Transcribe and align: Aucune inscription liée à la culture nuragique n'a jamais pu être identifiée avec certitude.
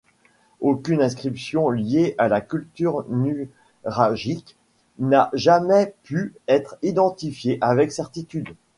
Aucune 0.61 0.99
inscription 1.03 1.69
liée 1.69 2.15
à 2.17 2.27
la 2.27 2.41
culture 2.41 3.05
nuragique 3.09 4.55
n'a 4.97 5.29
jamais 5.33 5.93
pu 6.01 6.33
être 6.47 6.75
identifiée 6.81 7.59
avec 7.61 7.91
certitude. 7.91 8.49